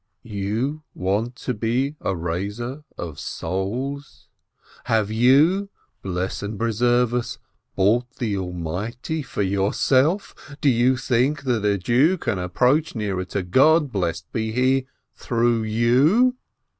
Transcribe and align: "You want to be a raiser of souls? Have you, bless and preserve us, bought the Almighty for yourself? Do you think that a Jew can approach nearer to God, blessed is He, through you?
"You 0.23 0.81
want 0.95 1.35
to 1.35 1.53
be 1.53 1.95
a 2.01 2.15
raiser 2.15 2.83
of 2.97 3.19
souls? 3.19 4.29
Have 4.85 5.11
you, 5.11 5.69
bless 6.01 6.41
and 6.41 6.57
preserve 6.57 7.13
us, 7.13 7.37
bought 7.75 8.15
the 8.15 8.35
Almighty 8.35 9.21
for 9.21 9.43
yourself? 9.43 10.33
Do 10.59 10.69
you 10.71 10.97
think 10.97 11.43
that 11.43 11.63
a 11.63 11.77
Jew 11.77 12.17
can 12.17 12.39
approach 12.39 12.95
nearer 12.95 13.25
to 13.25 13.43
God, 13.43 13.91
blessed 13.91 14.25
is 14.33 14.55
He, 14.55 14.87
through 15.13 15.61
you? 15.61 16.35